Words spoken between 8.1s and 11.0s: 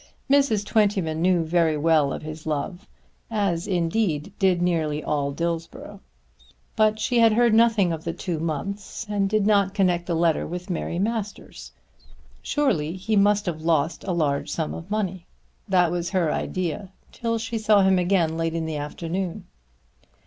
two months and did not connect the letter with Mary